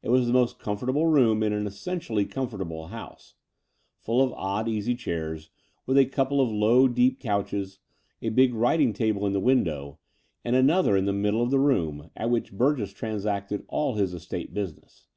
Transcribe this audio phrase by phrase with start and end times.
[0.00, 3.34] It was the most comfortable room in an essentially comfortable house,
[3.98, 5.50] full of odd easy chairs,
[5.86, 7.80] with a couple of low deep couches,
[8.22, 9.98] a big writing table in the window,
[10.44, 14.54] and another in the middle of the room, at which Burgess transacted all his estate
[14.54, 15.08] business.